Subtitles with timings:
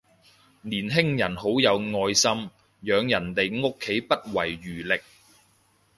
[0.63, 2.49] 年輕人好有愛心，
[2.81, 4.99] 養人哋屋企不遺餘力